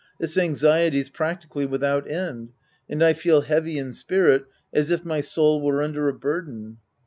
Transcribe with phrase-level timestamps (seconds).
[0.19, 2.53] This anxiety's practically without end,
[2.89, 6.77] and I feel heavy in spirit as if my soul were under a burden.